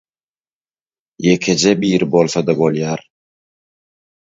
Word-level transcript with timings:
Ýekeje 1.33 1.75
biri 1.85 2.09
bolsa-da 2.17 2.59
bolýar. 2.65 3.07